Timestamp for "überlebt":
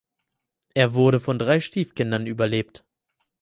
2.25-2.83